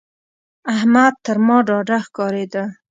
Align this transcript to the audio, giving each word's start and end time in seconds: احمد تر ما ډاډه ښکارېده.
احمد 0.73 1.13
تر 1.25 1.37
ما 1.47 1.57
ډاډه 1.67 1.97
ښکارېده. 2.05 2.63